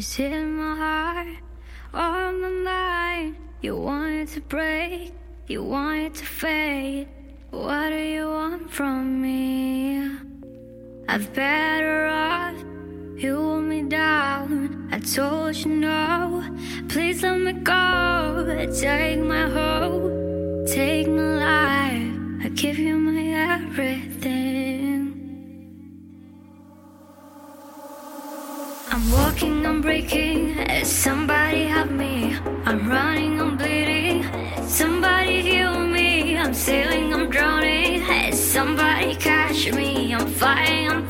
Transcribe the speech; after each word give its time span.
is 0.00 0.18
in 0.18 0.54
my 0.56 0.76
heart, 0.76 1.36
on 1.92 2.40
my 2.40 2.48
mind. 2.48 3.36
You 3.60 3.76
want 3.76 4.14
it 4.22 4.28
to 4.34 4.40
break, 4.40 5.12
you 5.46 5.62
want 5.62 6.00
it 6.06 6.14
to 6.14 6.24
fade. 6.24 7.06
What 7.50 7.90
do 7.90 7.98
you 8.16 8.26
want 8.26 8.70
from 8.70 9.20
me? 9.20 10.10
I've 11.06 11.28
better 11.34 12.06
off. 12.06 12.56
You 13.22 13.36
hold 13.36 13.64
me 13.64 13.82
down. 13.82 14.88
I 14.90 15.00
told 15.00 15.54
you 15.56 15.70
no. 15.88 16.44
Please 16.88 17.22
let 17.22 17.38
me 17.38 17.52
go. 17.52 17.90
Take 18.80 19.20
my 19.32 19.46
hope, 19.58 20.66
take 20.66 21.08
my 21.08 21.28
life. 21.46 22.44
I 22.44 22.48
give 22.54 22.78
you 22.78 22.96
my 22.96 23.20
everything. 23.52 24.09
I'm 29.70 29.80
breaking. 29.80 30.84
Somebody 30.84 31.62
help 31.62 31.90
me. 31.92 32.36
I'm 32.64 32.88
running, 32.88 33.40
I'm 33.40 33.56
bleeding. 33.56 34.24
Somebody 34.66 35.42
heal 35.42 35.78
me. 35.86 36.36
I'm 36.36 36.52
sailing, 36.52 37.14
I'm 37.14 37.30
drowning. 37.30 38.02
Somebody 38.32 39.14
catch 39.14 39.72
me. 39.72 40.12
I'm 40.12 40.26
fighting, 40.26 40.88
I'm 40.88 41.06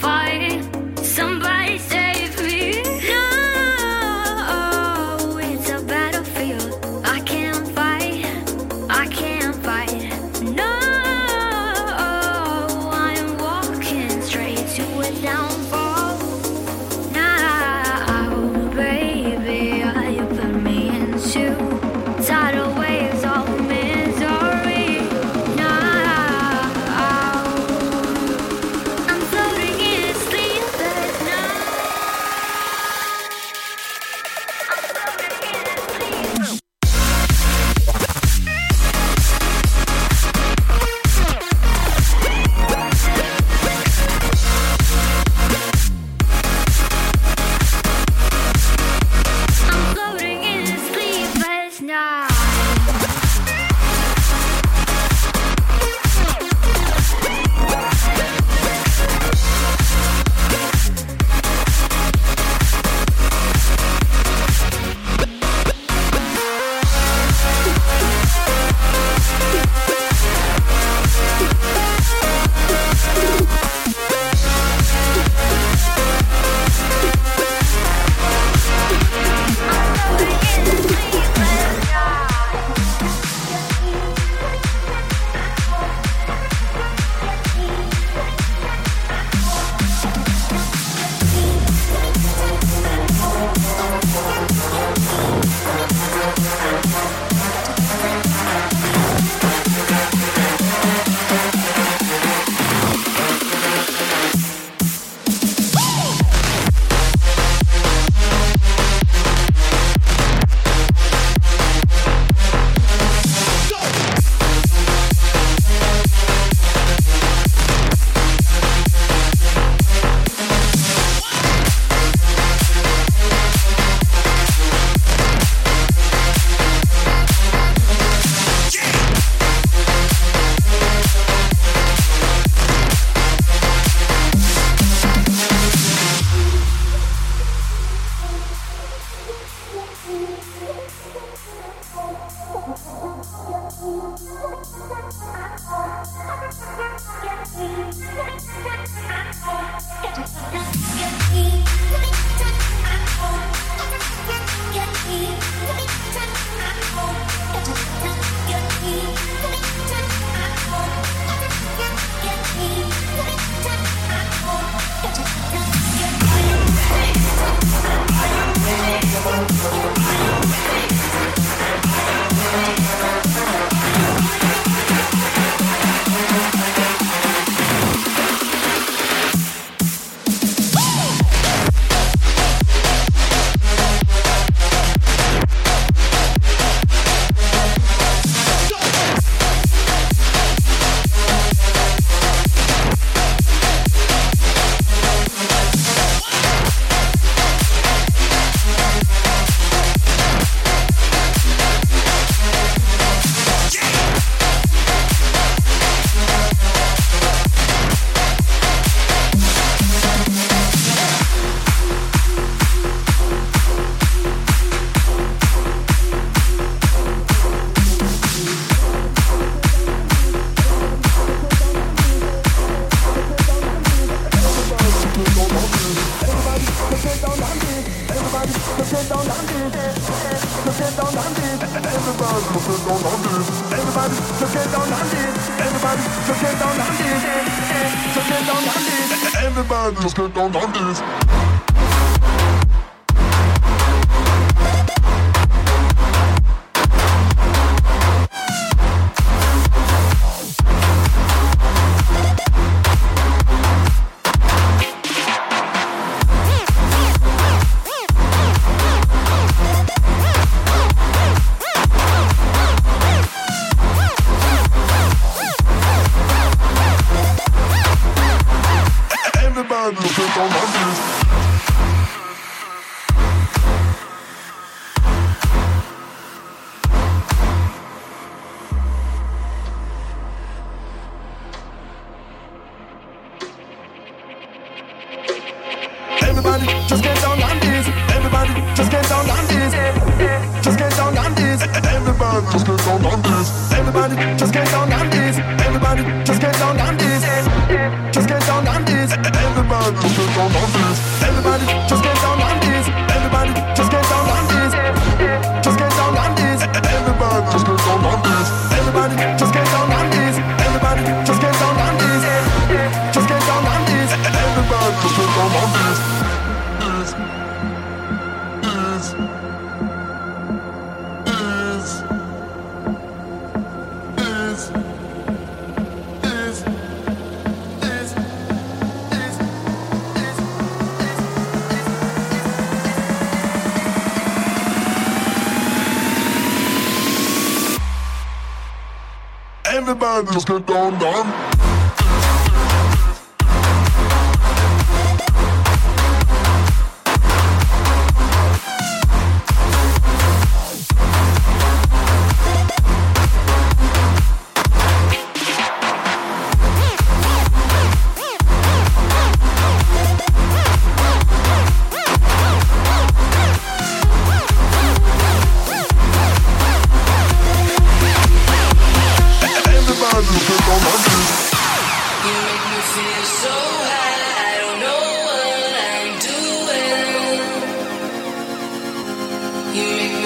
Just 340.41 340.49
get 340.49 340.67
down, 340.67 340.99
down. 340.99 341.50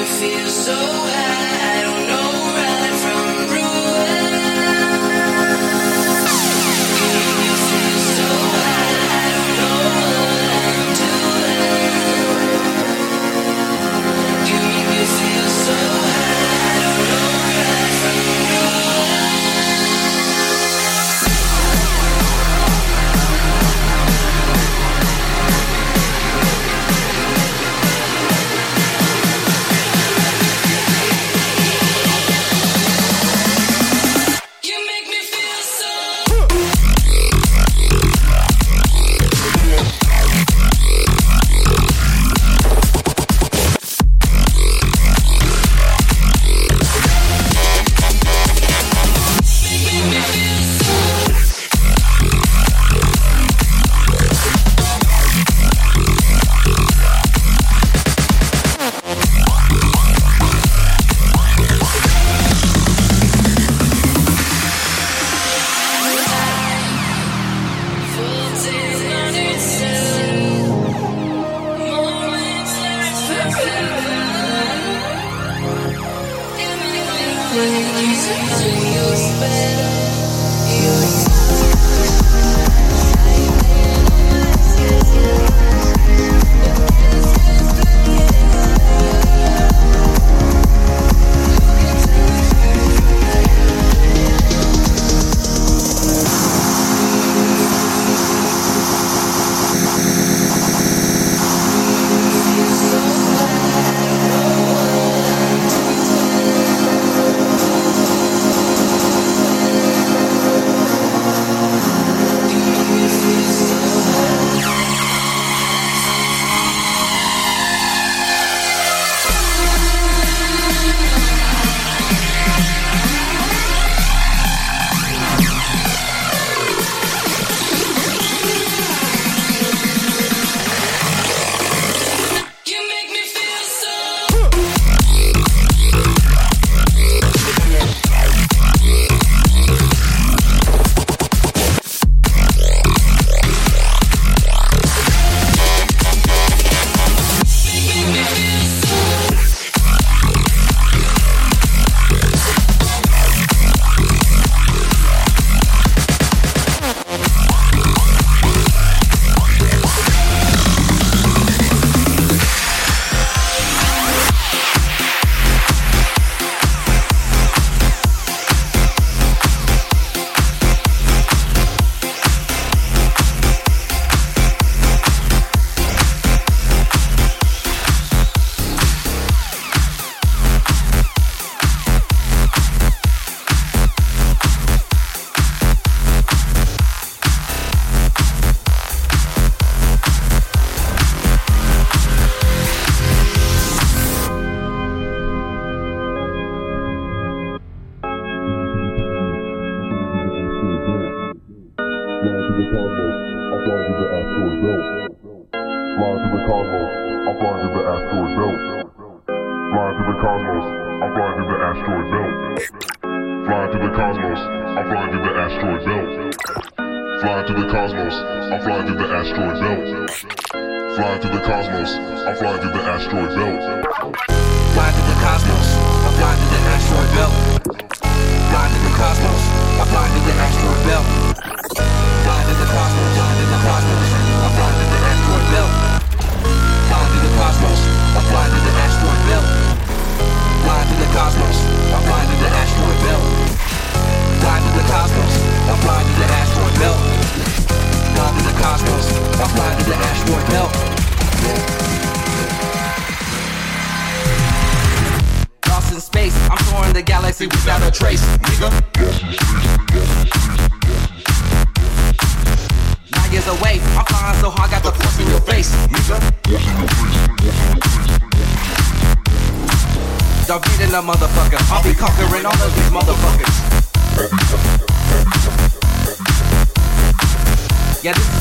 feel 0.06 0.48
so 0.48 0.74
high 0.74 1.53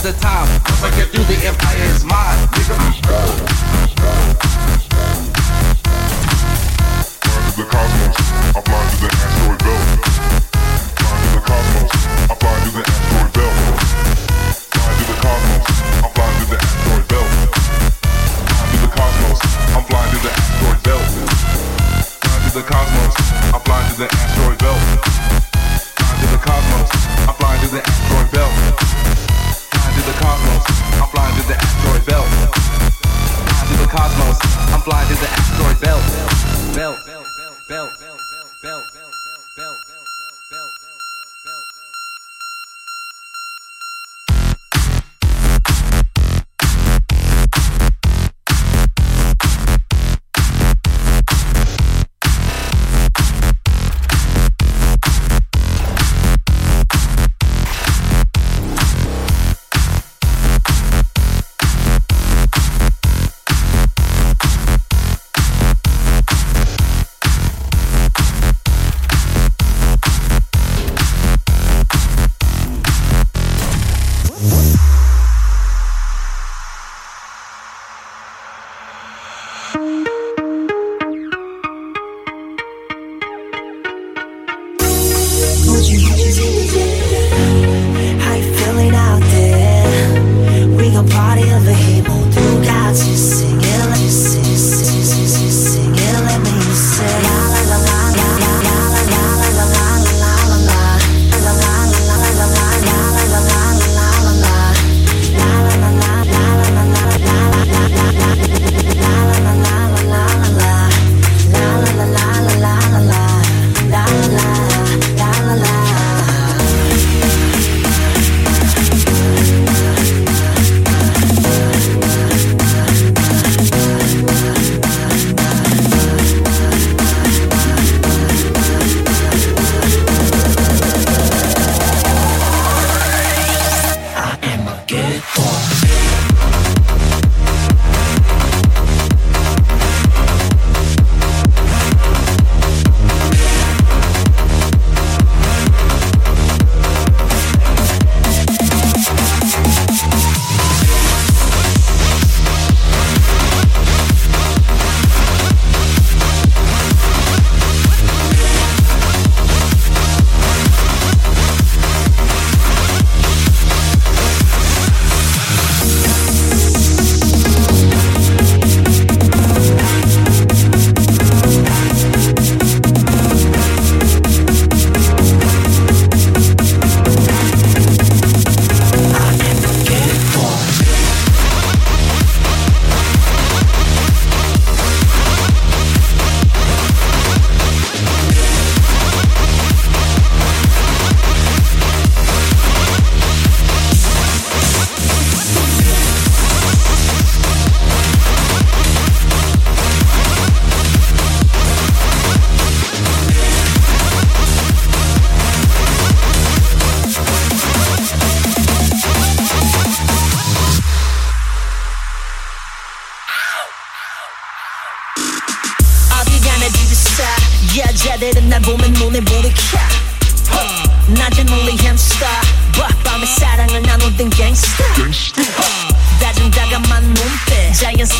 the 0.03 0.12
top. 0.19 0.50
Cause 0.65 0.83
I 0.83 0.89
get 0.98 1.07
through 1.12 1.24
the 1.24 1.48
empire's 1.48 2.03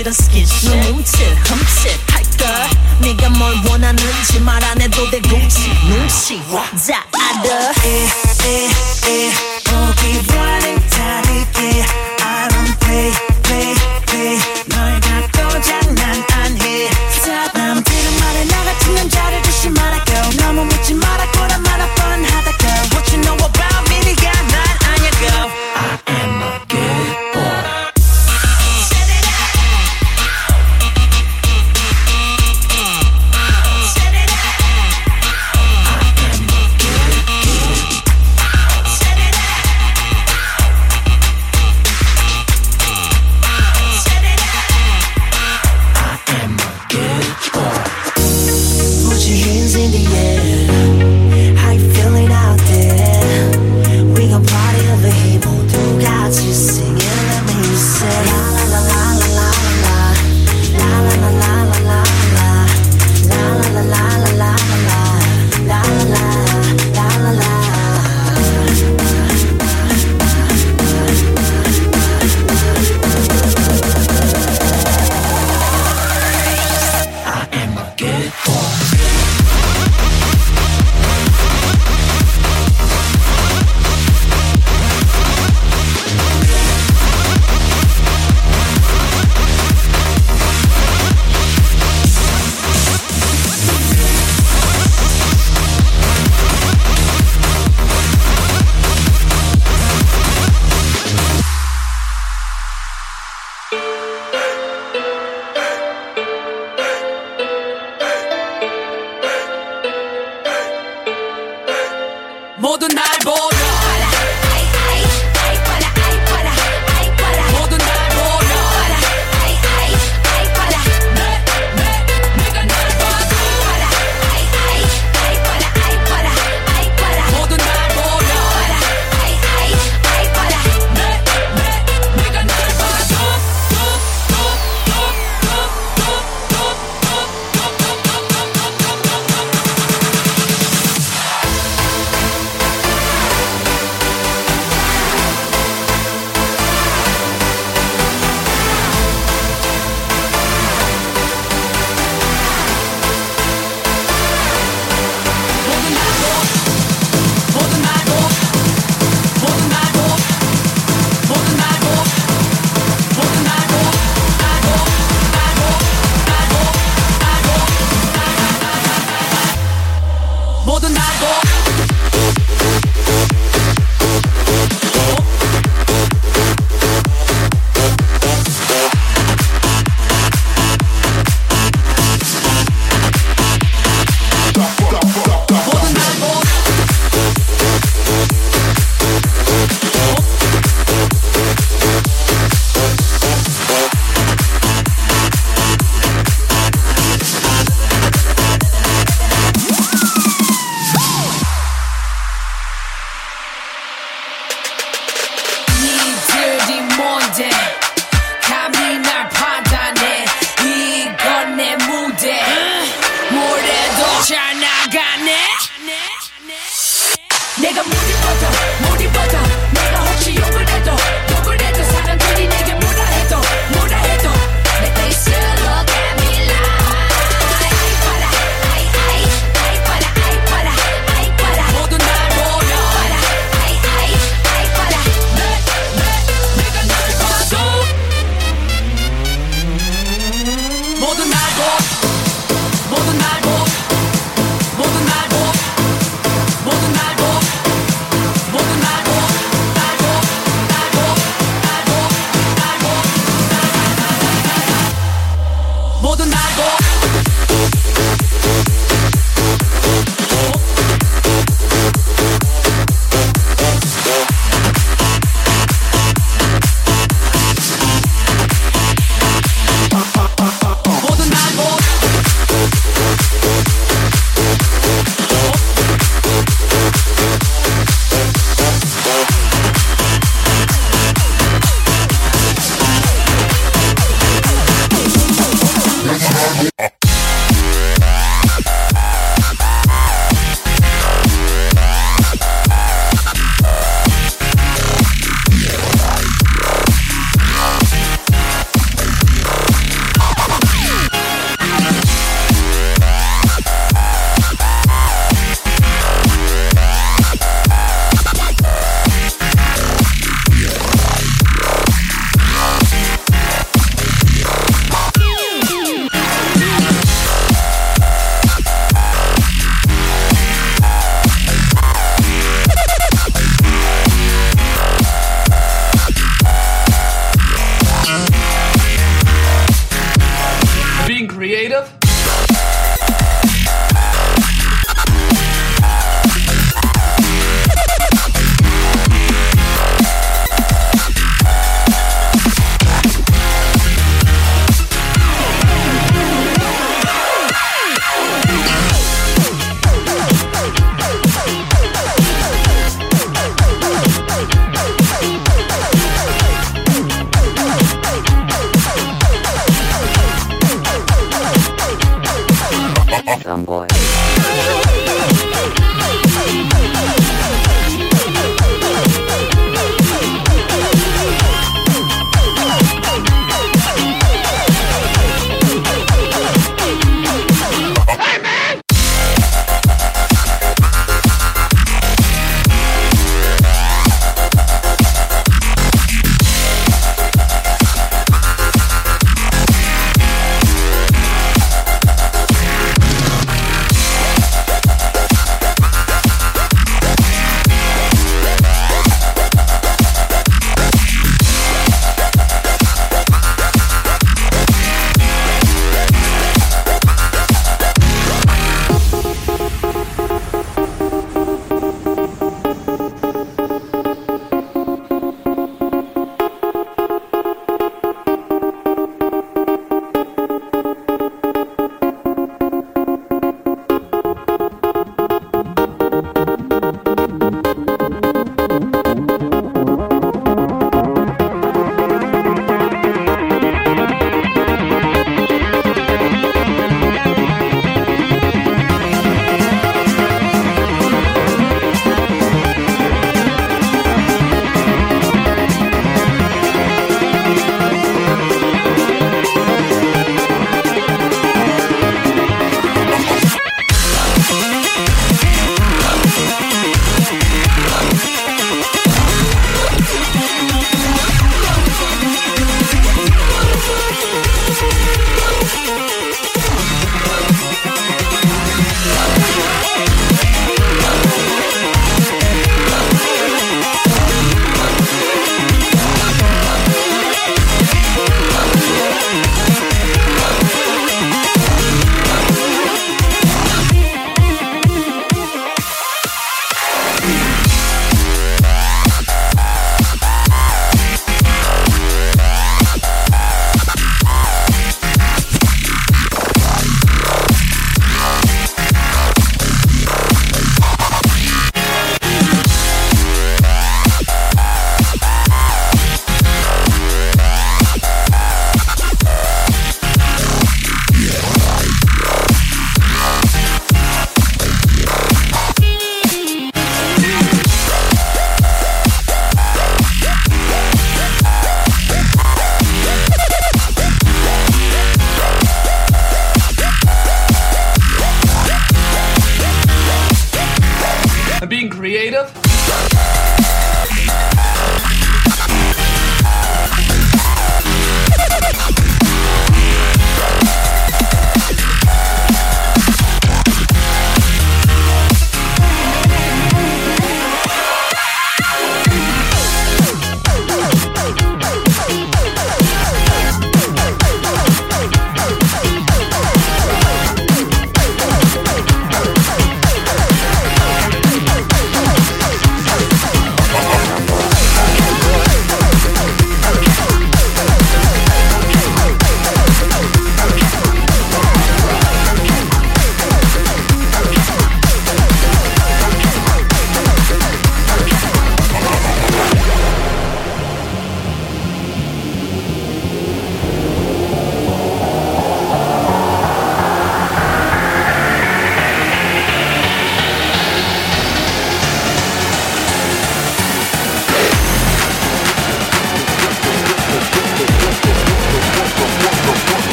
싫은 0.00 0.12
스킨십 0.12 0.70
눈뭉칠 0.70 1.26
흠칫 1.44 2.00
할걸 2.10 2.70
네가 3.02 3.28
뭘 3.30 3.54
원하는지 3.68 4.40
말 4.40 4.62
안 4.64 4.80
해도 4.80 5.10
되고 5.10 5.28
눈치 5.28 6.40
와 6.50 6.64
자아들 6.70 7.50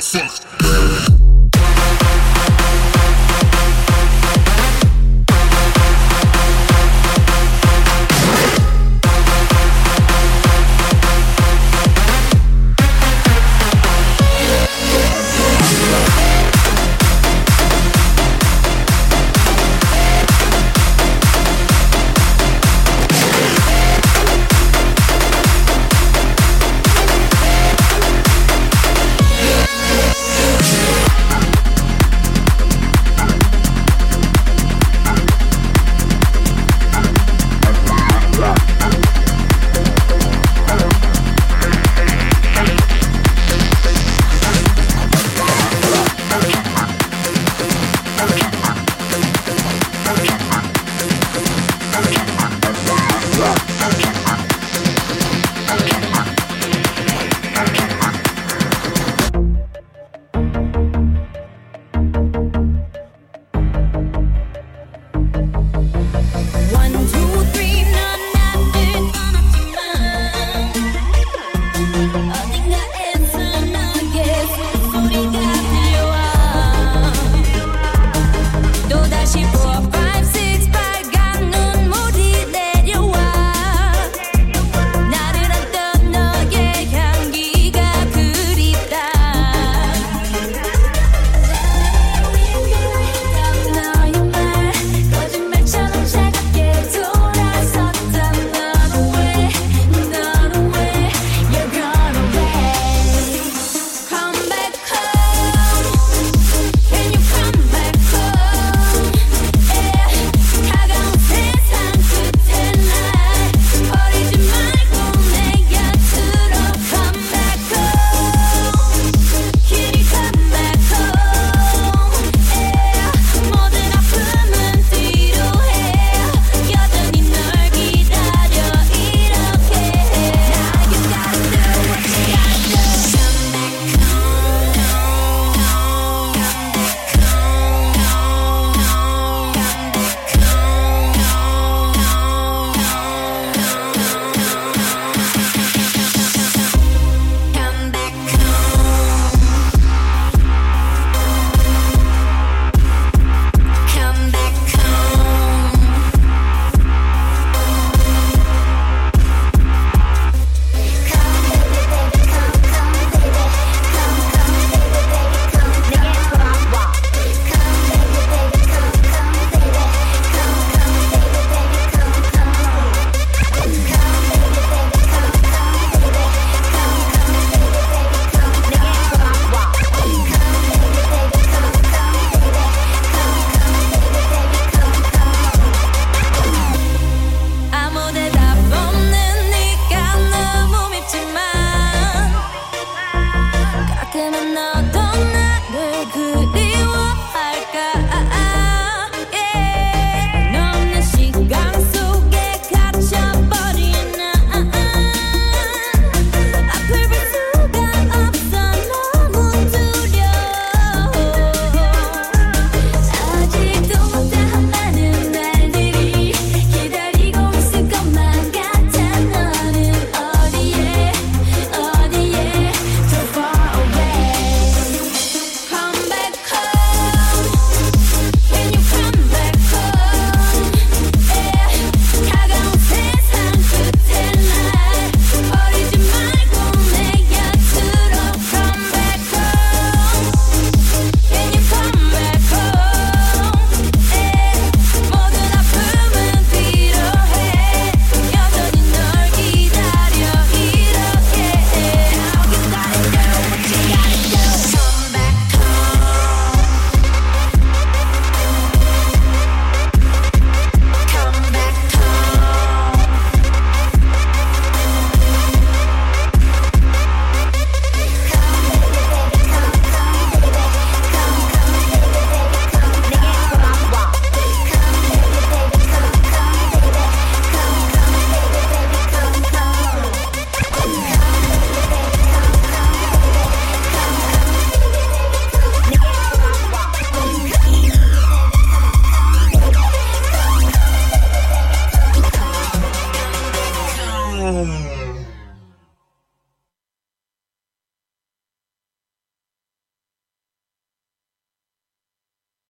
desist. 0.00 0.49